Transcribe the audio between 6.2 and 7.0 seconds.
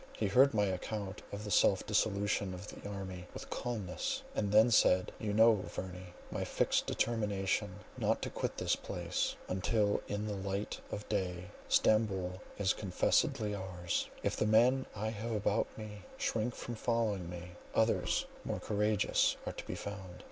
my fixed